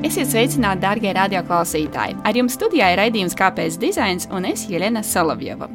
[0.00, 2.14] Esiet sveicināti, darbie radioklausītāji!
[2.24, 5.66] Ar jums studijā ir raidījums Kāpēc dizains un es Jelena Solovjova.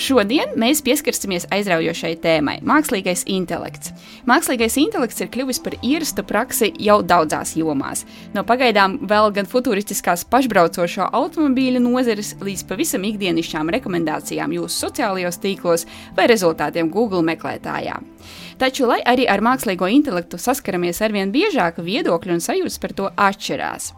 [0.00, 3.92] Šodien mēs pieskarsimies aizraujošai tēmai- mākslīgais intelekts.
[4.24, 8.06] Mākslīgais intelekts ir kļuvis par ierastu praksi jau daudzās jomās.
[8.32, 15.84] No pagaidām vēl gan futūristiskās pašbraucošo automobīļu nozares līdz pavisam ikdienišķām rekomendācijām jūsu sociālajos tīklos
[16.16, 18.00] vai rezultātiem Google meklētājā.
[18.58, 23.88] Taču, lai arī ar mākslīgo intelektu saskaramies arvien biežāk, viedokļi un sajūtas par to atšķirās.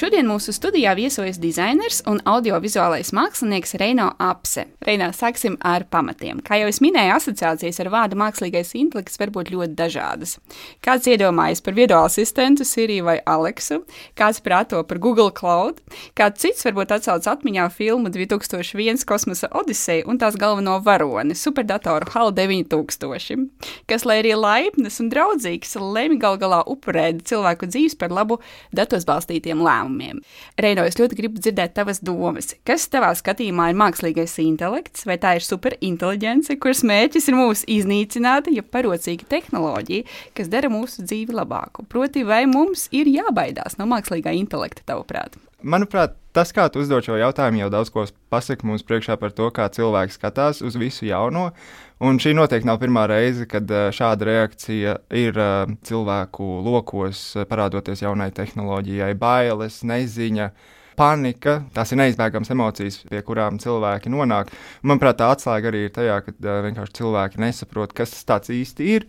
[0.00, 4.66] Šodien mūsu studijā viesojas dizainers un audiovizuālais mākslinieks Reino Apse.
[4.86, 6.40] Reino, sāksim ar pamatiem.
[6.44, 10.36] Kā jau es minēju, asociācijas ar vārdu mākslīgais intelekts var būt ļoti dažādas.
[10.84, 13.82] Kāds iedomājas par viedo asistentu Siriju vai Aleksu,
[14.16, 15.82] kāds prāto par Google Cloud,
[16.16, 22.32] kāds cits varbūt atsauc atmiņā filmu 2001 kosmosa Odiseja un tās galveno varoni- superdatoru HAL
[22.32, 23.46] 9000
[23.86, 28.38] kas, lai arī laipnas un draudzīgs, lemj gal galā upurēt cilvēku dzīves par labu
[28.76, 30.20] datos balstītiem lēmumiem.
[30.60, 32.54] Reino, es ļoti gribu dzirdēt tavas domas.
[32.66, 38.50] Kas tavā skatījumā ir mākslīgais intelekts, vai tā ir superinteliģence, kuras mērķis ir mūs iznīcināt,
[38.52, 41.86] ja parocīga tehnoloģija, kas dara mūsu dzīvi labāku?
[41.90, 45.38] Proti, vai mums ir jābaidās no mākslīgā intelekta, tavuprāt?
[45.66, 49.48] Manuprāt, tas, kā tu uzdod šo jautājumu, jau daudz ko pasaka mums priekšā par to,
[49.54, 51.48] kā cilvēks skatās uz visu jauno.
[52.04, 57.46] Un šī noteikti nav pirmā reize, kad eh, šāda reakcija ir eh, cilvēku lokos, eh,
[57.48, 60.50] parādoties jaunai tehnoloģijai, bailes, neziņa
[60.96, 64.52] panika, tās ir neizbēgamas emocijas, pie kurām cilvēki nonāk.
[64.86, 69.06] Manuprāt, tā atslēga arī ir tajā, ka uh, vienkārši cilvēki nesaprot, kas tas īsti ir,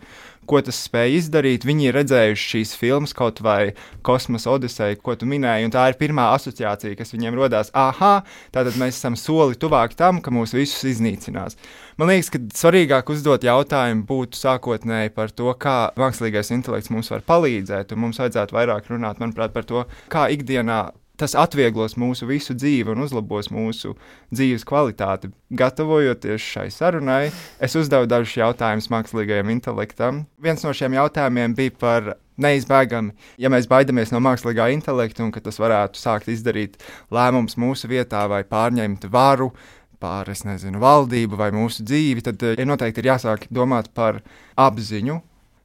[0.48, 1.66] ko tas spēj izdarīt.
[1.68, 3.74] Viņi ir redzējuši šīs filmas, kaut vai
[4.06, 7.72] Kosmosa Odiseja, ko tu minēji, un tā ir pirmā asociācija, kas viņiem rodās.
[7.76, 8.22] Ah,
[8.54, 11.58] tātad mēs esam soli tuvāk tam, ka mūs visus iznīcinās.
[12.00, 17.26] Man liekas, ka svarīgāk uzdot jautājumu būtu sākotnēji par to, kā mākslīgais intelekts mums var
[17.26, 20.84] palīdzēt, un mums vajadzētu vairāk runāt, manuprāt, par to, kā ikdienā
[21.18, 23.94] tas atvieglos mūsu visu dzīvi un uzlabos mūsu
[24.30, 25.32] dzīves kvalitāti.
[25.58, 30.24] Gatavojoties šai sarunai, es uzdevu dažus jautājumus mākslīgajam intelektam.
[30.42, 35.42] Viens no šiem jautājumiem bija par neizbēgami, ja mēs baidāmies no mākslīgā intelekta un ka
[35.44, 36.78] tas varētu sākt izdarīt
[37.14, 39.50] lēmumus mūsu vietā vai pārņemt varu.
[39.98, 44.20] Pār, es nezinu, valdību vai mūsu dzīvi, tad eh, noteikti ir jāsāk domāt par
[44.54, 45.16] apziņu,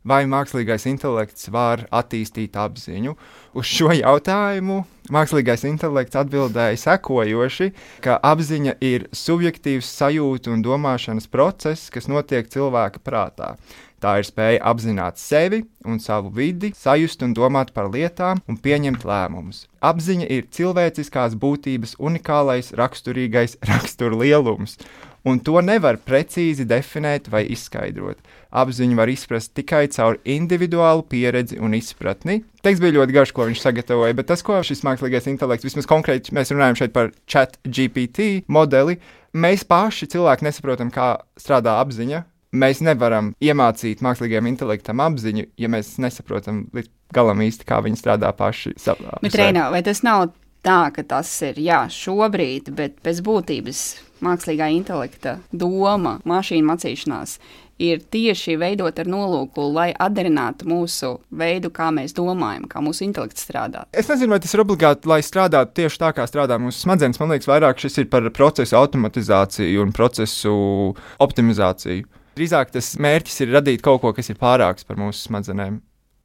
[0.08, 3.16] vai mākslīgais intelekts var attīstīt apziņu.
[3.56, 4.82] Uz šo jautājumu
[5.14, 7.72] mākslīgais intelekts atbildēja sekojoši,
[8.04, 13.56] ka apziņa ir subjektīvs sajūtu un domāšanas process, kas notiek cilvēka prātā.
[14.04, 19.06] Tā ir spēja apzināt sevi un savu vidi, sajust un domāt par lietām un pieņemt
[19.08, 19.62] lēmumus.
[19.80, 24.76] Apziņa ir cilvēciskās būtības unikālais raksturīgais raksturlielums,
[25.28, 28.20] un to nevar precīzi definēt vai izskaidrot.
[28.54, 32.42] Apziņu var izprast tikai caur individuālu pieredzi un izpratni.
[32.64, 36.36] Teksts bija ļoti garš, ko viņš sagatavoja, bet tas, ko šis mākslīgais intelekts, vismaz konkrēti
[36.36, 39.00] mēs runājam šeit par chat GPT modeli,
[39.34, 42.24] mēs paši cilvēki nesaprotam, kā strādā apziņa,
[42.54, 48.32] mēs nevaram iemācīt mākslīgajam intelektam apziņu, ja mēs nesaprotam līdz galam īsti, kā viņi strādā
[48.38, 49.18] paši savā.
[49.24, 50.30] Bet, Reina, vai tas nav
[50.66, 53.84] tā, ka tas ir jā, šobrīd, bet pēc būtības
[54.24, 57.38] mākslīgā intelekta doma, mašīnu mācīšanās
[57.82, 63.46] ir tieši veidot ar nolūku, lai atdarinātu mūsu veidu, kā mēs domājam, kā mūsu intelekts
[63.48, 63.86] strādā.
[63.92, 67.20] Es nezinu, vai tas ir obligāti, lai strādātu tieši tā, kā strādā mūsu smadzenes.
[67.22, 70.54] Man liekas, vairāk šis ir par procesu automatizāciju un procesu
[71.24, 72.06] optimizāciju.
[72.38, 75.82] Drīzāk tas mērķis ir radīt kaut ko, kas ir pārāks par mūsu smadzenēm.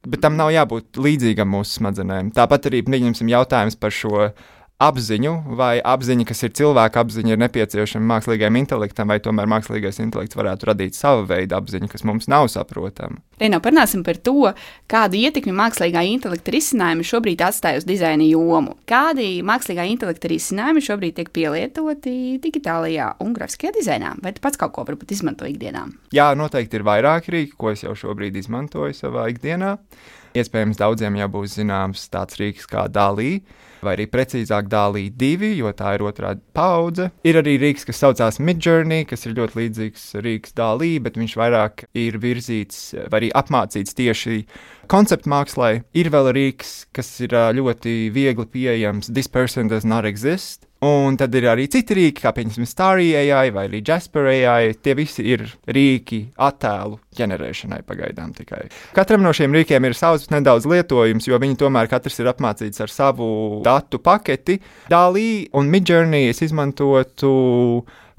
[0.09, 2.31] Bet tam nav jābūt līdzīgam mūsu smadzenēm.
[2.33, 4.29] Tāpat arī pieņemsim jautājums par šo
[4.79, 10.37] apziņu, vai apziņa, kas ir cilvēka apziņa, ir nepieciešama mākslīgajam intelektam, vai tomēr mākslīgais intelekts
[10.39, 13.19] varētu radīt savu veidu apziņu, kas mums nav saprotama.
[13.41, 14.53] Reino, parunāsim par to,
[14.91, 18.77] kādu ietekmi mākslīgā intelekta risinājumi šobrīd atstāj uz dizaina jomu.
[18.87, 24.15] Kādi mākslīgā intelekta risinājumi šobrīd tiek pielietoti digitālajā un grafiskajā dizainā?
[24.23, 25.89] Vai tu pats kaut ko varbūt izmanto ikdienā?
[26.15, 29.75] Jā, noteikti ir vairāki rīki, ko es jau šobrīd izmantoju savā ikdienā.
[30.39, 33.41] Iespējams, daudziem jau būs zināms tāds rīks kā Dālī,
[33.85, 37.09] vai arī precīzāk Dālī 2, jo tā ir otrā paudze.
[37.27, 41.85] Ir arī rīks, kas saucās Midjourney, kas ir ļoti līdzīgs rīks Dālī, bet viņš vairāk
[41.99, 44.41] ir virzīts vai arī apmācīts tieši
[44.89, 45.73] konceptu mākslā.
[45.97, 51.33] Ir vēl rīks, kas ir ļoti viegli pieejams, This person does not exist Un tad
[51.35, 54.71] ir arī citi rīki, kā piemēram Starry AI vai arī Jasper AI.
[54.79, 58.61] Tie visi ir rīki attēlu ģenerēšanai pagaidām tikai.
[58.95, 62.95] Katram no šiem rīkiem ir savs nedaudz lietojums, jo viņi tomēr katrs ir apmācīts ar
[62.95, 63.27] savu
[63.65, 64.61] datu paketi.
[64.87, 67.33] Dālī un Midjourney es izmantotu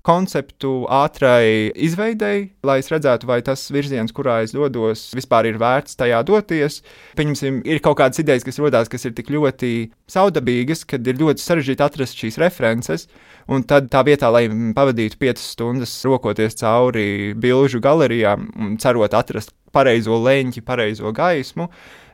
[0.06, 5.99] konceptu ātrai izveidēji, lai es redzētu, vai tas virziens, kurā es dodos, vispār ir vērts
[6.00, 6.81] tajā doties.
[7.19, 11.44] Pieņemsim, ir kaut kādas idejas, kas rodas, kas ir tik ļoti saudabīgas, ka ir ļoti
[11.44, 13.08] sarežģīti atrast šīs references.
[13.50, 19.55] Un tad tā vietā, lai pavadītu piecas stundas rokoties cauri bilžu galerijām un cerot atrast
[19.75, 21.69] pareizo leņķi, pareizo gaismu,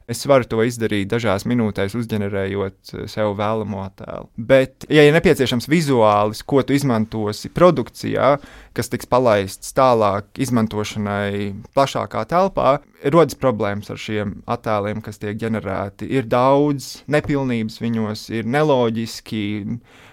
[0.07, 4.29] Es varu to izdarīt dažās minūtēs, uzģenerējot eh, sev vēlamo attēlu.
[4.39, 8.37] Bet, ja ir nepieciešams vizuālis, ko tu izmantosi produkcijā,
[8.77, 12.77] kas tiks palaists tālāk izmantošanai plašākā telpā,
[13.11, 16.07] rodas problēmas ar šiem attēliem, kas tiek ģenerēti.
[16.15, 19.43] Ir daudz nepilnības viņos, ir neloģiski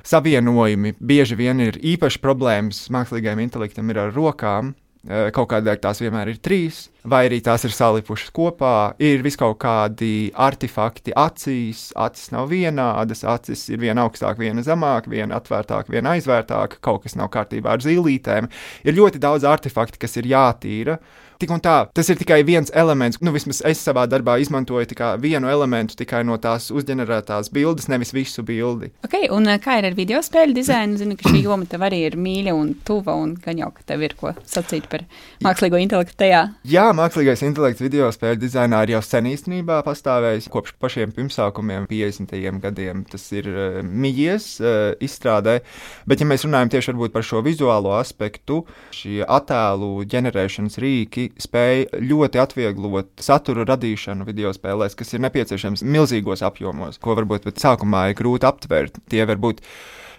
[0.09, 0.97] savienojumi.
[0.97, 6.85] Bieži vien ir īpaši problēmas mākslīgajam intelektam ar rokām, kaut kādēļ tās vienmēr ir trīs,
[7.03, 8.75] vai arī tās ir salipušas kopā.
[9.03, 15.09] Ir vis kaut kādi artefakti acīs, acis nav vienādas, acis ir viena augstāk, viena zemāk,
[15.11, 18.47] viena atvērtāka, viena aizvērtāka, kaut kas nav kārtībā ar zīlītēm.
[18.87, 20.99] Ir ļoti daudz artefaktu, kas ir jātīra
[21.43, 23.19] tik un tā, tas ir tikai viens elements.
[23.23, 24.87] Nu, vismaz es savā darbā izmantoju
[25.19, 28.91] vienu elementu tikai no tās uzģenerētās bildes, nevis visu bildi.
[29.05, 30.97] Okay, un eh, kā ir ar video spēļu dizainu?
[30.99, 34.05] Zinu, ka šī joma tev arī ir mīļa un tuva, un gan jau, ka tev
[34.05, 35.05] ir ko sacīt par
[35.43, 36.43] mākslīgo intelektu tajā.
[36.69, 42.35] Jā, mākslīgais intelekts video spēļu dizainā ir jau sen īstenībā pastāvējis kopš pašiem pirmsākumiem, 50.
[42.63, 43.03] gadiem.
[43.09, 45.59] Tas ir uh, mīļies uh, izstrādē,
[46.09, 48.63] bet ja mēs runājam tieši par šo vizuālo aspektu,
[48.95, 56.45] šie attēlu ģenerēšanas rīki spēja ļoti atvieglot satura radīšanu video spēlēs, kas ir nepieciešams milzīgos
[56.45, 59.01] apjomos, ko varbūt pat sākumā ir grūti aptvert.
[59.09, 59.63] Tie var būt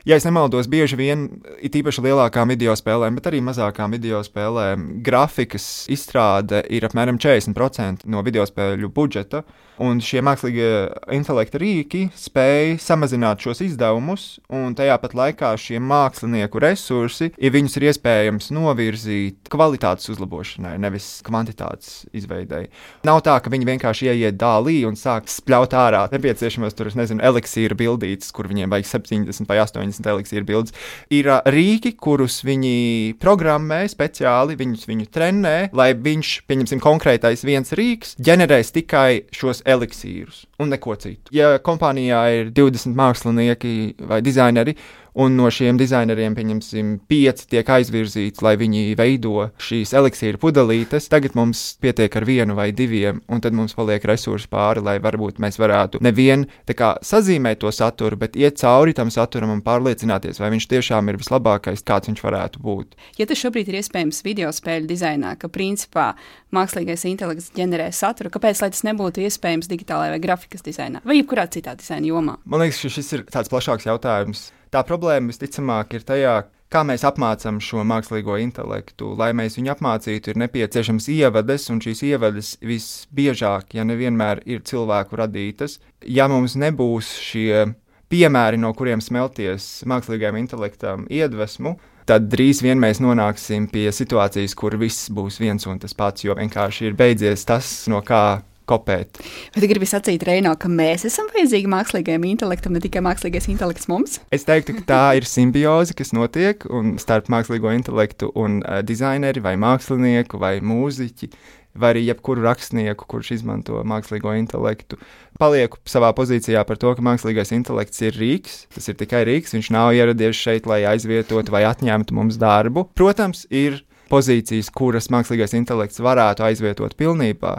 [0.04, 1.26] ja es nemaldos, bieži vien,
[1.64, 8.04] it īpaši lielākām video spēlēm, bet arī mazākām video spēlēm, grafikas izstrāde ir apmēram 40%
[8.10, 9.44] no video spēļu budžeta.
[9.82, 10.68] Un šie mākslīgie
[11.16, 17.74] intelekta rīki spēj samazināt šos izdevumus, un tajā pat laikā šie mākslinieku resursi, ja viņus
[17.80, 22.68] ir iespējams novirzīt kvalitātes uzlabošanai, nevis kvantitātes izveidei.
[23.06, 27.74] Nav tā, ka viņi vienkārši ieiet dālī un sāk spļaut ārā nepieciešamos tur, nezinu, eliksīra
[27.78, 30.76] bildītes, kur viņiem vajag 70 vai 80 eliksīra bildes.
[31.10, 38.14] Ir rīki, kurus viņi programmē speciāli, viņus viņu trenē, lai viņš, pieņemsim, konkrētais viens rīks
[38.22, 41.32] ģenerēs tikai šos eliksīrus un neko citu.
[41.34, 43.74] Ja kompānijā ir 20 mākslinieki
[44.08, 44.76] vai dizaineri,
[45.14, 51.06] un no šiem dizaineriem, pieņemsim, pieci tiek aizvirzīti, lai viņi veido šīs eliksīra pudelītes.
[51.10, 55.38] Tagad mums pietiek ar vienu vai diviem, un tad mums paliek resursi pāri, lai varbūt
[55.42, 60.68] mēs varētu nevien sazīmēt to saturu, bet iet cauri tam saturam un pārliecināties, vai viņš
[60.72, 62.98] tiešām ir vislabākais, kāds viņš varētu būt.
[63.18, 66.12] Ja tas šobrīd ir iespējams video spēļu dizainā, ka principā
[66.54, 70.22] mākslīgais intelekts ģenerē saturu, kāpēc tas nebūtu iespējams digitālajā vai
[70.54, 72.38] grafikas dizainā vai jebkurā citā dizaina jomā?
[72.46, 74.52] Man liekas, ka šis ir tāds plašāks jautājums.
[74.70, 79.14] Tā problēma visticamāk ir tajā, kā mēs apmācām šo mākslīgo intelektu.
[79.16, 85.16] Lai mēs viņu apmācītu, ir nepieciešams ievades, un šīs ievades visbiežāk, ja nevienmēr ir cilvēku
[85.16, 85.78] radītas.
[86.02, 87.74] Ja mums nebūs šie
[88.10, 94.76] piemēri, no kuriem smelties mākslīgajam intelektam iedvesmu, tad drīz vien mēs nonāksim pie situācijas, kur
[94.76, 99.20] viss būs viens un tas pats, jo vienkārši ir beidzies tas, no kā kopēt.
[99.54, 104.20] Tu gribi sacīt, Reino, ka mēs esam vajadzīgi mākslīgajam intelektam, ne tikai mākslīgais intelekts mums?
[104.34, 106.64] Es teiktu, ka tā ir simbioze, kas notiek
[107.02, 111.32] starp mākslīgo intelektu un uh, dizaineri vai mākslinieku vai mūziķi.
[111.74, 114.94] Vai arī jebkuru rakstnieku, kurš izmanto mākslīgo intelektu.
[115.42, 118.60] Palieku savā pozīcijā par to, ka mākslīgais intelekts ir rīks.
[118.76, 119.56] Tas ir tikai rīks.
[119.56, 122.86] Viņš nav ieradies šeit, lai aizvietotu vai atņemtu mums darbu.
[122.94, 127.56] Protams, ir pozīcijas, kuras mākslīgais intelekts varētu aizvietot pilnībā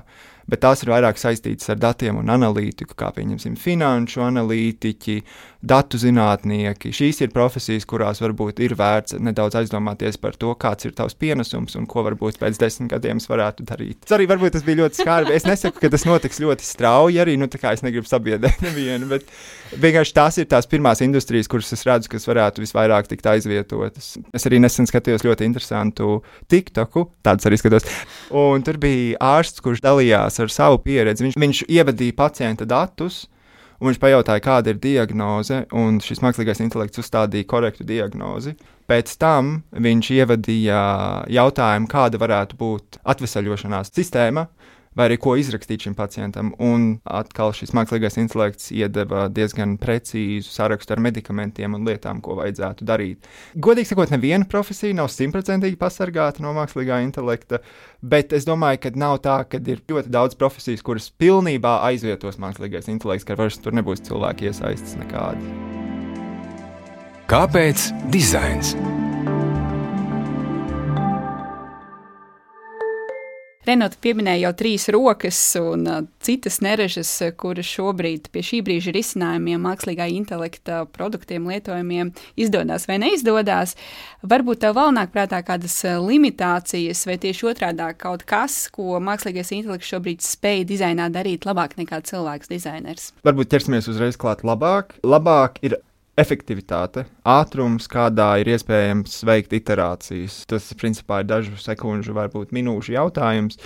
[0.49, 5.19] bet tās ir vairāk saistītas ar datiem un analītiku, kā pieņemsim finanšu analītiķi,
[5.65, 6.91] datu zinātnieki.
[6.93, 11.77] Šīs ir profesijas, kurās varbūt ir vērts nedaudz aizdomāties par to, kāds ir tavs pienesums
[11.79, 14.03] un ko varbūt pēc desmit gadiem varētu darīt.
[14.05, 15.33] Tas arī varbūt tas bija ļoti skarbi.
[15.35, 19.25] Es nesaku, ka tas notiks ļoti strauji arī, nu es negribu sabiedēt nevienu, bet
[19.81, 24.13] vienkārši tās ir tās pirmās industrijas, kuras es redzu, kas varētu visvairāk tikt aizvietotas.
[24.35, 26.19] Es arī nesen skatījos ļoti interesantu
[26.51, 27.89] TikToku, tādus arī skatos,
[28.35, 31.23] un tur bija ārsts, kurš dalījās dalījās ar savu pieredzi.
[31.23, 33.27] Viņš, viņš ievadīja pacienta datus,
[33.79, 38.55] un viņš pajautāja, kāda ir diagnoze, un šis mākslīgais intelekts uzstādīja korektu diagnozi.
[38.87, 44.47] Pēc tam viņš ievadīja jautājumu, kāda varētu būt atvesaļošanās sistēma,
[44.95, 46.53] vai arī ko izrakstīt šim pacientam.
[46.63, 52.87] Un atkal šis mākslīgais intelekts iedeva diezgan precīzu sarakstu ar medikamentiem un lietām, ko vajadzētu
[52.87, 53.29] darīt.
[53.55, 57.61] Godīgi sakot, neviena profesija nav simtprocentīgi pasargāta no mākslīgā intelekta,
[58.01, 62.91] bet es domāju, ka nav tā, ka ir ļoti daudz profesijas, kuras pilnībā aizvietos mākslīgais
[62.91, 65.55] intelekts, ka vairs tur nebūs cilvēki iesaistīti nekādi.
[67.25, 68.75] Kāpēc dizains?
[73.65, 79.63] Renata pieminēja jau trīs rokas un uh, citas neražas, kuras šobrīd pie šī brīža risinājumiem,
[79.65, 83.73] mākslīgā intelekta produktiem, lietojumiem izdodas vai neizdodas.
[84.25, 89.89] Varbūt tev vēl nāk prātā kādas limitācijas, vai tieši otrādi kaut kas, ko mākslīgais intelekts
[89.89, 93.11] šobrīd spēj dizainā darīt labāk nekā cilvēks dizainers.
[93.25, 94.99] Varbūt ķersimies uzreiz klāt labāk.
[95.05, 95.79] Labāk ir
[96.19, 100.37] efektivitāte, ātrums, kādā ir iespējams veikt iterācijas.
[100.49, 103.59] Tas, principā, ir dažu sekundžu, varbūt minūšu jautājums.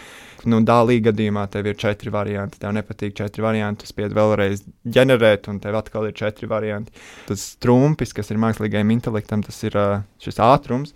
[0.49, 2.61] Nu, Dālī gadījumā tev ir četri varianti.
[2.61, 6.95] Tev nepatīk četri varianti, tu spied vēlreiz ģenerēt, un tev atkal ir četri varianti.
[7.29, 9.77] Tas trumpis, kas ir mākslīgajam intelektam, tas ir
[10.23, 10.95] šis ātrums.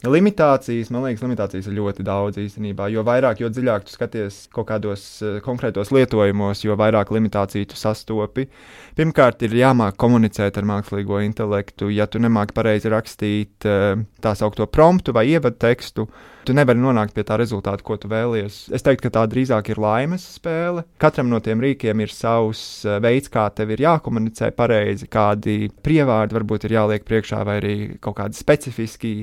[0.00, 2.86] Limitācijas, man liekas, limitācijas ir ļoti daudz īstenībā.
[2.88, 7.76] Jo vairāk, jo dziļāk tu skaties kaut kādos uh, konkrētos lietojumos, jo vairāk limitāciju tu
[7.76, 8.46] sastopi.
[8.96, 11.90] Pirmkārt, ir jāmāk komunicēt ar mākslīgo intelektu.
[11.92, 16.08] Ja tu nemāki pareizi rakstīt uh, tā saucamo promptu vai ievadu tekstu,
[16.46, 18.62] tu nevari nonākt pie tā rezultāta, ko tu vēlies.
[18.74, 20.84] Es teiktu, ka tā drīzāk ir laimes spēle.
[21.02, 26.36] Katram no tiem rīkiem ir savs uh, veids, kā tev ir jākomunicē pareizi, kādi prievārdi
[26.38, 29.14] varbūt ir jāliek priekšā, vai arī kaut kādi specifiski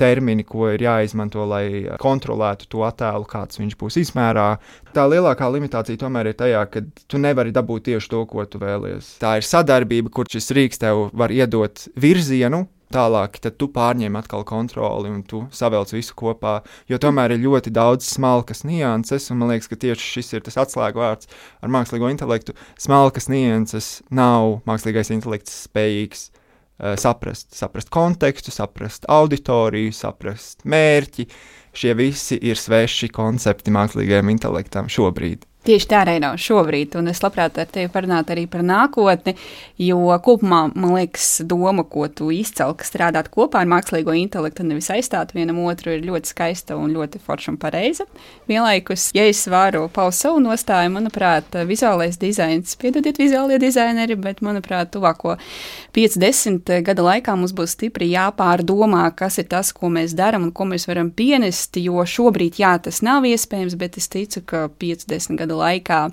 [0.00, 4.48] termini, ko ir jāizmanto, lai kontrolētu to attēlu, kāds viņš būs izmērā.
[4.94, 9.16] Tā lielākā limitācija tomēr ir tajā, ka tu nevari dabūt tieši to, ko tu vēlies.
[9.22, 14.44] Tā ir sadarbība, kur šis rīks tev var iedot virzienu, tālāk, tad tu pārņem atkal
[14.48, 16.60] kontroli un tu savelc visu kopā.
[16.90, 20.60] Jo tomēr ir ļoti daudz smalkas nianses, un man liekas, ka tieši šis ir tas
[20.64, 22.56] atslēgvārds ar mākslīgo intelektu.
[22.80, 31.28] Smalkas nianses nav mākslīgais intelekts spējīgs uh, saprast, saprast kontekstu, saprast auditoriju, saprast mērķi.
[31.74, 35.42] Šie visi ir sveši koncepti mākslīgajam intelektam šobrīd.
[35.64, 39.32] Tieši tā arī nav šobrīd, un es labprāt ar tevi parunātu arī par nākotni,
[39.80, 44.90] jo kopumā man liekas, doma, ko tu izcēli, ka strādāt kopā ar mākslīgo intelektu, nevis
[44.92, 48.04] aizstāt vienam otru, ir ļoti skaista un ļoti forša un pareiza.
[48.50, 54.92] Vienlaikus, ja es varu paust savu nostāju, manuprāt, vizuālais dizains, piedodiet, vizuālie dizaineri, bet, manuprāt,
[54.92, 55.38] tuvāko
[55.96, 60.68] 50 gadu laikā mums būs stipri jāpārdomā, kas ir tas, ko mēs darām un ko
[60.68, 65.53] mēs varam pienest, jo šobrīd, jā, tas nav iespējams, bet es ticu, ka 50 gadu
[65.54, 66.10] gadu laikā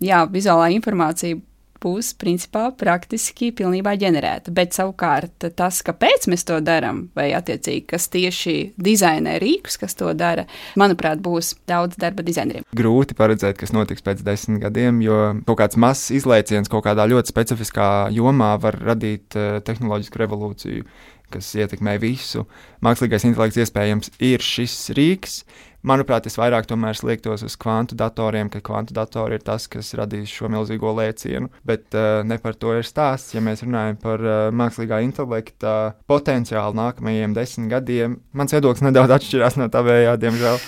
[0.00, 1.40] jā, vizuālā informācija
[1.82, 4.52] būs principā praktiski pilnībā ģenerēta.
[4.54, 10.12] Bet savukārt tas, kāpēc mēs to darām, vai attiecīgi, kas tieši dizainē rīkus, kas to
[10.14, 10.44] dara,
[10.78, 12.62] manuprāt, būs daudz darba dizaineriem.
[12.70, 17.34] Grūti paredzēt, kas notiks pēc desmit gadiem, jo kaut kāds mazs izlaiciens kaut kādā ļoti
[17.34, 20.86] specifiskā jomā var radīt uh, tehnoloģisku revolūciju
[21.32, 22.44] kas ietekmē visu.
[22.84, 25.38] Mākslīgais intelekts iespējams ir šis rīks,
[25.82, 30.30] Manuprāt, es vairāk tomēr sliektos uz kvantu datoriem, ka kvantu datori ir tas, kas radīs
[30.30, 31.50] šo milzīgo lēcienu.
[31.66, 33.34] Bet uh, ne par to ir stāsts.
[33.34, 39.58] Ja mēs runājam par uh, mākslīgā intelekta potenciālu nākamajiem desmit gadiem, mans viedoklis nedaudz atšķirās
[39.58, 40.62] no tavējā, diemžēl.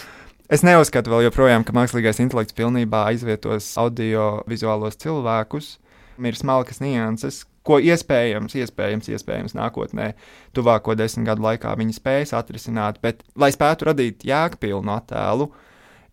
[0.52, 5.76] Es neuzskatu vēl joprojām, ka mākslīgais intelekts pilnībā aizvietos audio-vizuālos cilvēkus.
[6.18, 10.12] Ir smalkas nianses, ko iespējams, iespējams, iespējams nākotnē,
[10.56, 15.48] tuvāko desmit gadu laikā viņi spēs atrisināt, bet, lai spētu radīt jēgpilnu attēlu,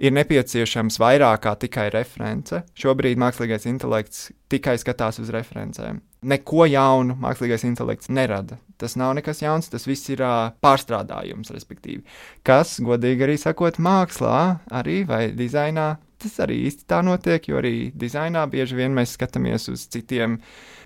[0.02, 2.64] ir nepieciešams vairāk kā tikai reference.
[2.80, 6.02] Šobrīd mākslīgais intelekts tikai skatās uz referencēm.
[6.32, 8.60] Neko jaunu mākslīgais intelekts nerada.
[8.82, 12.02] Tas nav nekas jauns, tas viss ir uh, pārstrādājums, respektīvi.
[12.46, 17.92] Kas, godīgi arī sakot, mākslā, arī vai dizainā tas arī īsti tā notiek, jo arī
[17.98, 20.40] dizainā bieži vien mēs skatāmies uz citiem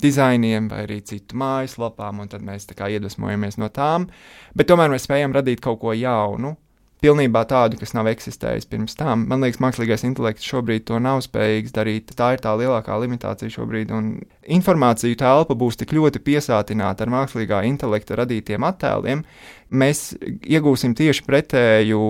[0.04, 4.10] dizainiem vai arī citu mājaslapām, un tad mēs tā kā iedvesmojamies no tām.
[4.56, 6.56] Bet tomēr mēs spējam radīt kaut ko jaunu.
[7.04, 9.26] Pilnībā tādu, kas nav eksistējis pirms tam.
[9.30, 12.14] Man liekas, mākslīgais intelekts šobrīd to nav spējīgs darīt.
[12.18, 13.92] Tā ir tā lielākā limitācija šobrīd.
[13.94, 14.08] Un
[14.56, 19.22] informāciju telpa būs tik ļoti piesātināta ar mākslīgā intelekta radītiem attēliem,
[19.70, 22.02] mēs iegūsim tieši pretēju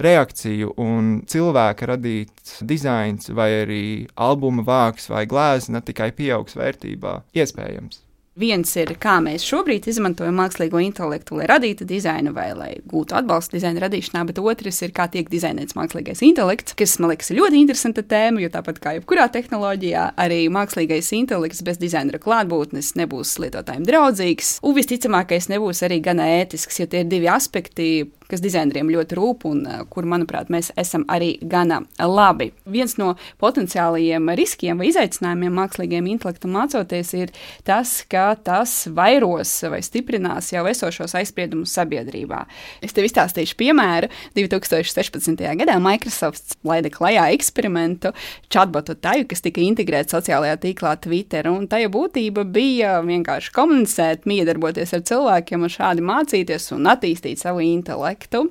[0.00, 3.84] reakciju un cilvēka radīts dizains vai arī
[4.16, 7.20] albuma vāks vai glezna tikai pieaugs vērtībā.
[7.36, 8.02] Iespējams.
[8.32, 13.58] Viens ir, kā mēs šobrīd izmantojam mākslīgo intelektu, lai radītu dizainu vai lai gūtu atbalstu
[13.58, 18.00] dizaina radīšanā, bet otrs ir, kā tiek dizainēts mākslīgais intelekts, kas man liekas ļoti interesanta
[18.00, 24.54] tēma, jo tāpat kā jebkurā tehnoloģijā, arī mākslīgais intelekts bez dizainera klātbūtnes nebūs lietotājiem draudzīgs,
[24.64, 27.90] un visticamākais nebūs arī gana ētisks, jo tie ir divi aspekti,
[28.32, 32.50] kas dizaineriem ļoti rūp un uh, kur, manuprāt, mēs esam arī gana labi.
[32.64, 33.12] Viens no
[33.42, 37.32] potenciālajiem riskiem vai izaicinājumiem mākslīgiem intelektam mācoties ir
[37.68, 42.44] tas, ka tas vairos vai stiprinās jau esošos aizspriedumus sabiedrībā.
[42.82, 44.08] Es tev izstāstīšu piemēru.
[44.36, 45.36] 2016.
[45.60, 48.12] gadā Microsoft laida klajā eksperimentu
[48.52, 54.94] chatbotu taju, kas tika integrēts sociālajā tīklā Twitter, un tā būtība bija vienkārši komunicēt, miedarboties
[54.96, 58.50] ar cilvēkiem un šādi mācīties un attīstīt savu intelektu intelektu.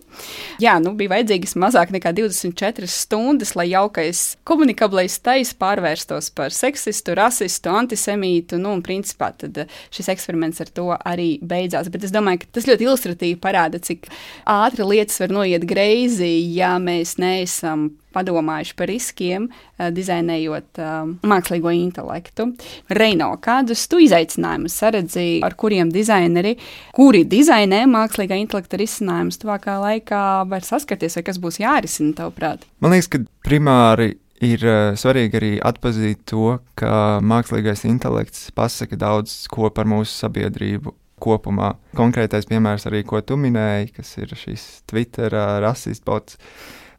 [0.62, 7.16] Jā, nu, bija vajadzīgas mazāk nekā 24 stundas, lai jaukais komunikablais tais pārvērstos par seksistu,
[7.16, 8.60] rasistu, antisemītu.
[8.60, 11.90] Nu, un principā tad šis eksperiments ar to arī beidzās.
[11.90, 14.10] Bet es domāju, ka tas ļoti ilustratīvi parāda, cik
[14.46, 21.74] ātri lietas var noiet greizi, ja mēs neesam padomājuši par riskiem, uh, dizainējot uh, mākslīgo
[21.76, 22.52] intelektu.
[22.94, 26.58] Reino, kādus tu izaicinājumus saredzīji, ar kuriem dizaineri,
[26.96, 32.68] kuri dizainē mākslīgā intelekta risinājumus, tuvākā laikā var saskarties, vai kas būs jārisina, tavuprāt?
[32.84, 39.46] Man liekas, ka primāri ir uh, svarīgi arī atzīt to, ka mākslīgais intelekts pasaka daudz
[39.52, 40.98] ko par mūsu sabiedrību.
[41.22, 41.76] Kopumā.
[41.94, 46.40] Konkrētais piemērs arī, ko tu minēji, kas ir šis Twitter uh, rasists bots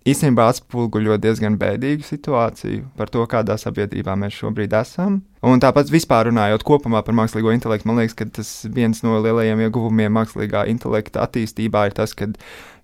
[0.09, 5.21] īstenībā atspoguļo diezgan bēdīgu situāciju par to, kādā sabiedrībā mēs šobrīd esam.
[5.47, 9.64] Un tāpat vispār runājot kopumā par mākslīgo intelektu, man liekas, ka tas viens no lielajiem
[9.66, 12.30] ieguvumiem mākslīgā intelekta attīstībā ir tas, ka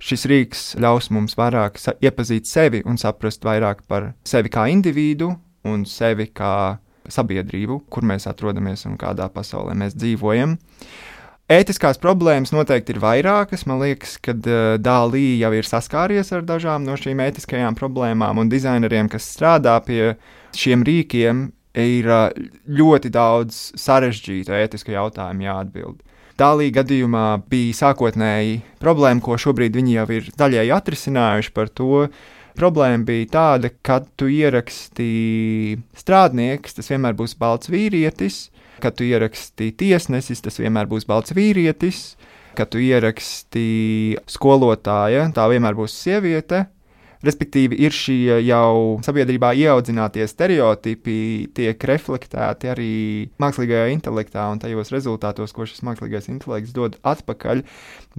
[0.02, 5.32] šis rīks ļaus mums vairāk iepazīt sevi un saprast vairāk par sevi kā individu
[5.68, 10.58] un sevi kā sabiedrību, kur mēs atrodamies un kādā pasaulē mēs dzīvojam.
[11.48, 13.62] Ētiskās problēmas noteikti ir vairākas.
[13.64, 18.50] Man liekas, ka uh, Dālī jau ir saskāries ar dažām no šīm ētiskajām problēmām, un
[18.52, 20.18] dizaineriem, kas strādā pie
[20.52, 21.46] šiem rīkiem,
[21.80, 22.26] ir uh,
[22.68, 26.04] ļoti daudz sarežģītu ētisku jautājumu jāatbild.
[26.38, 32.04] Dālī gadījumā bija sākotnēji problēma, ko šobrīd viņi jau ir daļēji atrisinājuši par to.
[32.60, 35.08] Problēma bija tāda, ka tu ieraksti
[35.96, 38.50] strādnieks, tas vienmēr būs balts vīrietis,
[38.82, 42.16] Kad tu ieraksti tiesnesis, tas vienmēr būs balts vīrietis.
[42.58, 46.66] Kad tu ieraksti skolotāja, tā vienmēr būs sieviete.
[47.26, 52.92] Respektīvi, ir šie jau sabiedrībā ieaudzinātie stereotipi, tiek reflektēti arī
[53.42, 57.64] mākslīgajā intelektā un tajos rezultātos, ko šis mākslīgais intelekts dod atpakaļ.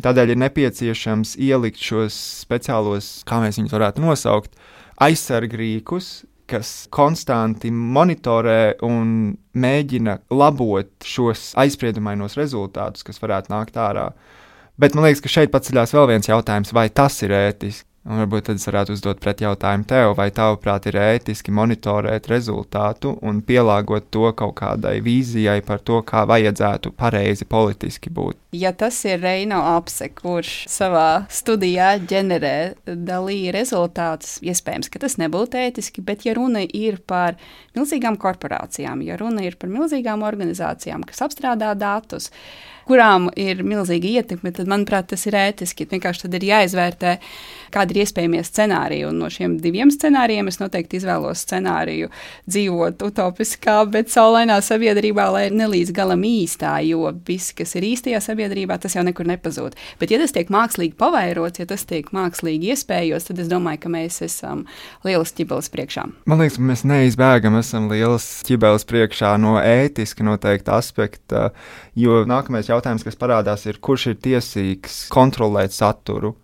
[0.03, 4.59] Tādēļ ir nepieciešams ielikt šos speciālos, kā mēs viņus varētu nosaukt,
[4.99, 6.11] aizsargrīkus,
[6.49, 14.09] kas konstanti monitorē un mēģina labot šos aizspriedumainos rezultātus, kas varētu nākt ārā.
[14.79, 17.88] Bet man liekas, ka šeit paceļās vēl viens jautājums, vai tas ir ētiski.
[18.09, 23.43] Un varbūt tad es varētu uzdot pretjautājumu tev, vai tavuprāt ir ētiski monitorēt rezultātu un
[23.45, 28.39] pielāgot to kaut kādai vīzijai par to, kā vajadzētu pareizi politiski būt.
[28.57, 32.55] Ja tas ir Reino apse, kurš savā studijā ģenerē
[32.89, 37.37] dalīja rezultātus, iespējams, ka tas nebūtu ētiski, bet ja runa ir par
[37.77, 42.31] milzīgām korporācijām, ja runa ir par milzīgām organizācijām, kas apstrādā datus,
[42.89, 45.87] kurām ir milzīga ietekme, tad, manuprāt, tas ir ētiski.
[45.89, 47.15] Vienkārši tad ir jāizvērtē,
[47.73, 49.05] kādi ir iespējamie scenāriji.
[49.09, 52.09] Un no šiem diviem scenārijiem es noteikti izvēlos scenāriju
[52.49, 58.21] dzīvot utopiskā, bet saulainā sabiedrībā, lai ne līdz galam īstā, jo viss, kas ir īstajā
[58.25, 59.77] sabiedrībā, tas jau nekur nepazūd.
[60.01, 63.93] Bet, ja tas tiek mākslīgi pavairots, ja tas tiek mākslīgi iespējos, tad es domāju, ka
[63.93, 64.65] mēs esam
[65.05, 66.07] lielas ķibeles priekšā.
[66.29, 71.49] Man liekas, mēs neizbēgam esam lielas ķibeles priekšā no ētiska noteikta aspekta,
[71.99, 76.37] jo nākamais jautājums jautājums, kas parādās, ir, kurš ir tiesīgs kontrolēt saturu.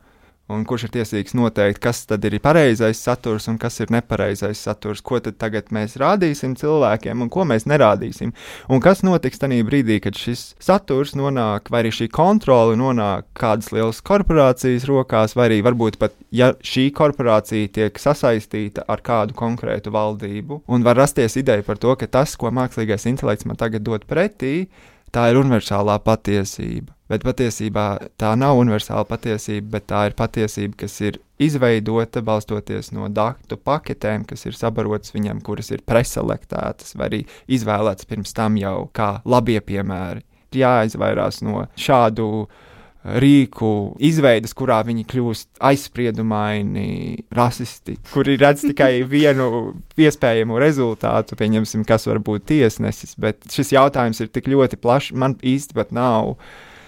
[0.45, 5.01] Un kurš ir tiesīgs noteikt, kas tad ir pareizais saturs un kas ir nepareizais saturs,
[5.01, 8.29] ko tad tagad mēs rādīsim cilvēkiem un ko mēs nerādīsim.
[8.69, 13.73] Un kas notiks tajā brīdī, kad šis saturs nonāk, vai arī šī kontrole nonāk kādas
[13.73, 19.97] lielas korporācijas rokās, vai arī varbūt pat, ja šī korporācija tiek sasaistīta ar kādu konkrētu
[19.97, 24.05] valdību, un var rasties ideja par to, ka tas, ko mākslīgais intelekts man tagad dod
[24.05, 24.67] pretī,
[25.13, 26.93] tā ir universālā patiesība.
[27.09, 27.85] Bet patiesībā
[28.17, 34.25] tā nav universāla patiesība, bet tā ir patiesība, kas ir izveidota balstoties no datu paketēm,
[34.25, 39.59] kas ir sabarotas viņam, kuras ir preselektētas vai arī izvēlētas pirms tam jau kā labie
[39.61, 40.25] piemēri.
[40.55, 42.63] Jāizvairās no šādu uh,
[43.05, 52.09] rīku izveidas, kurā viņi kļūst aizspriedumaini, rasisti, kuri redz tikai vienu iespējamu rezultātu, pieņemsim, kas
[52.09, 53.15] var būt tiesnesis.
[53.21, 56.35] Bet šis jautājums ir tik ļoti plašs, man īsti pat nav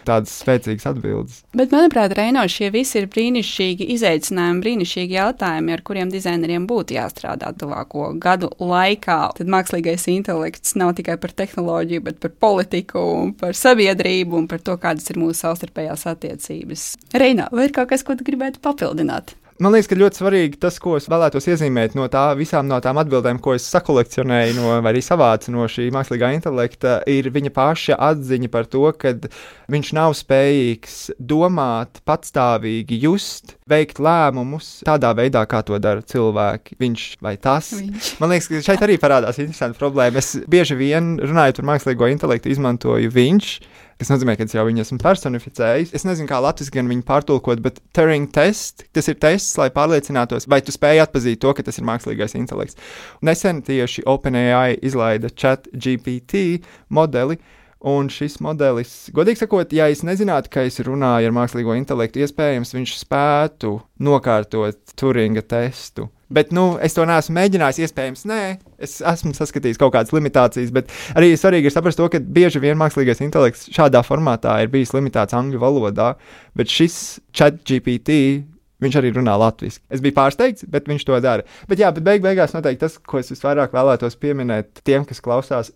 [0.08, 1.42] tādas spēcīgas atbildes.
[1.58, 7.54] Bet, manuprāt, Reino, šie visi ir brīnišķīgi izaicinājumi, brīnišķīgi jautājumi, ar kuriem dizaineriem būtu jāstrādā
[7.60, 9.20] tuvāko gadu laikā.
[9.38, 13.04] Tad mākslīgais intelekts nav tikai par tehnoloģiju, bet par politiku
[13.40, 16.88] par sabiedrību un par to, kādas ir mūsu savstarpējās attiecības.
[17.18, 19.36] Reino, vai ir kaut kas, ko tu gribētu papildināt?
[19.58, 23.00] Man liekas, ka ļoti svarīgi tas, ko es vēlētos iezīmēt no tā, visām no tām
[23.02, 27.98] atbildēm, ko es sakolekcionēju no, vai arī savācu no šī mākslīgā intelekta, ir viņa paša
[28.12, 29.16] atziņa par to, ka
[29.74, 36.78] viņš nav spējīgs domāt, patstāvīgi just, veikt lēmumus tādā veidā, kā to dara cilvēki.
[36.84, 37.72] Viņš vai tas.
[37.80, 38.14] Viņš.
[38.22, 40.22] Man liekas, ka šeit arī parādās interesanta problēma.
[40.22, 43.52] Es bieži vien runājot par mākslīgo intelektu, izmantoju viņš
[43.98, 45.94] kas nozīmē, ka es jau viņu esmu personificējis.
[45.98, 50.48] Es nezinu, kā latviešu gan viņu pārtulkot, bet Turing test, tas ir tests, lai pārliecinātos,
[50.50, 52.80] vai tu spēj atpazīt to, ka tas ir mākslīgais intelekts.
[53.26, 56.60] Nesen tieši OpenAI izlaida chat GPT
[56.94, 57.40] modeli,
[57.88, 62.74] Un šis modelis, godīgi sakot, ja es nezinātu, ka es runāju ar mākslīgo intelektu, iespējams,
[62.74, 66.08] viņš spētu nokārtot Turinga testu.
[66.34, 67.80] Bet, nu, es to neesmu mēģinājis.
[67.86, 68.42] Iespējams, nē,
[68.84, 72.80] es esmu saskatījis kaut kādas limitācijas, bet arī svarīgi ir saprast to, ka bieži vien
[72.80, 76.14] mākslīgais intelekts šādā formātā ir bijis limitēts angļu valodā,
[76.58, 77.00] bet šis
[77.32, 78.20] chat GPT
[78.84, 79.80] Viņš arī runā latviešu.
[79.90, 81.46] Es biju pārsteigts, bet viņš to dara.
[81.70, 85.72] Bet, jā, bet beig beigās noteikti tas, ko es visvairāk vēlētos pieminēt tiem, kas klausās,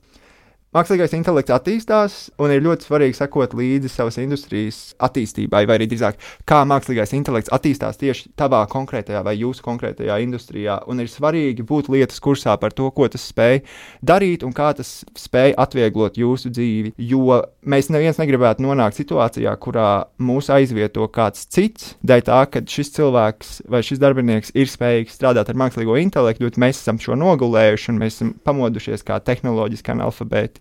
[0.71, 6.21] Mākslīgais intelekts attīstās, un ir ļoti svarīgi sekot līdzi savas industrijas attīstībai, vai arī drīzāk,
[6.47, 10.77] kā mākslīgais intelekts attīstās tieši tavā konkrētajā vai jūsu konkrētajā industrijā.
[10.87, 13.59] Un ir svarīgi būt lietas kursā par to, ko tas spēj
[13.99, 16.93] darīt un kā tas spēj atvieglot jūsu dzīvi.
[17.03, 19.89] Jo mēs neviens negribētu nonākt situācijā, kurā
[20.23, 25.51] mūs aizvieto kāds cits, dēļ tā, ka šis cilvēks vai šis darbinieks ir spējīgs strādāt
[25.51, 30.60] ar mākslīgo intelektu, bet mēs esam šo nogulējuši un mēs esam pamodušies kā tehnoloģiski analfabēti.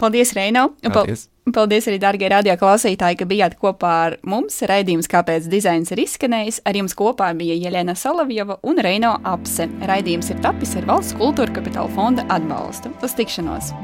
[0.00, 0.70] Paldies, Reino!
[0.80, 1.28] Paldies.
[1.50, 4.60] Paldies arī, darbie radioklausītāji, ka bijāt kopā ar mums.
[4.70, 6.62] Raidījums, kāpēc dizains ir izskanējis.
[6.68, 9.68] Ar jums kopā bija Jelena Salavjova un Reino Apse.
[9.90, 12.94] Raidījums ir tapis ar valsts kultūra kapitāla fonda atbalstu.
[13.04, 13.74] Uz tikšanos!